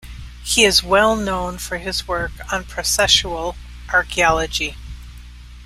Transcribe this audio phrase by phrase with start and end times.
[0.43, 3.55] He is well known for his work on processual
[3.93, 4.75] archaeology.